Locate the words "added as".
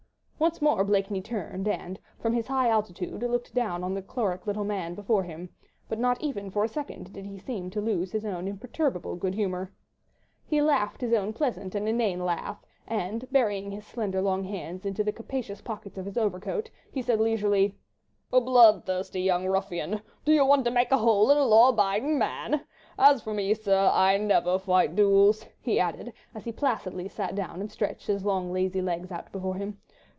25.79-26.45